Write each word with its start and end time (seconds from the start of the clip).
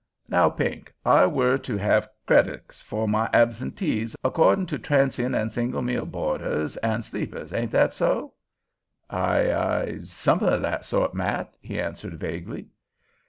Now, 0.27 0.49
Pink, 0.49 0.91
I 1.05 1.27
were 1.27 1.59
to 1.59 1.77
have 1.77 2.09
credics 2.27 2.81
for 2.81 3.07
my 3.07 3.29
absentees 3.33 4.15
'cordin' 4.23 4.65
to 4.65 4.79
transion 4.79 5.39
an' 5.39 5.51
single 5.51 5.83
meal 5.83 6.07
bo'ders 6.07 6.75
an' 6.77 7.03
sleepers; 7.03 7.53
ain't 7.53 7.69
that 7.69 7.93
so?" 7.93 8.33
"I—I—somethin' 9.11 10.53
o' 10.53 10.59
that 10.61 10.85
sort, 10.85 11.13
Matt," 11.13 11.53
he 11.61 11.79
answered 11.79 12.15
vaguely. 12.15 12.69